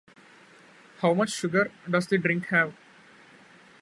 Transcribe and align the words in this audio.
How 1.01 1.13
much 1.13 1.29
sugar 1.29 1.71
does 1.87 2.07
the 2.07 2.17
drink 2.17 2.47
have? 2.47 2.73